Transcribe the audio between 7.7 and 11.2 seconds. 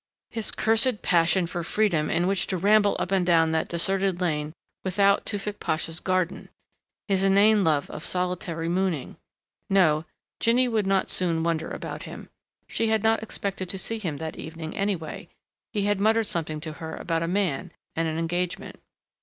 of solitary mooning.... No, Jinny would not